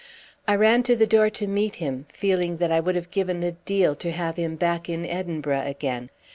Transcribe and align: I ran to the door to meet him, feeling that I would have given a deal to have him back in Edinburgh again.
I 0.47 0.55
ran 0.55 0.81
to 0.89 0.95
the 0.95 1.05
door 1.05 1.29
to 1.29 1.45
meet 1.45 1.75
him, 1.75 2.07
feeling 2.11 2.57
that 2.57 2.71
I 2.71 2.79
would 2.79 2.95
have 2.95 3.11
given 3.11 3.43
a 3.43 3.51
deal 3.51 3.93
to 3.97 4.11
have 4.11 4.35
him 4.37 4.55
back 4.55 4.89
in 4.89 5.05
Edinburgh 5.05 5.67
again. 5.67 6.09